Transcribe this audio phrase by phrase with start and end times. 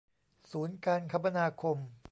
[0.51, 1.77] ศูนย์การคมนาคม